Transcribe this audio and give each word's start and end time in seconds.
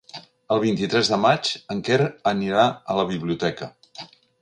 El 0.55 0.61
vint-i-tres 0.63 1.11
de 1.15 1.19
maig 1.27 1.53
en 1.75 1.85
Quer 1.91 2.01
anirà 2.35 2.67
a 2.95 2.99
la 3.03 3.09
biblioteca. 3.15 3.73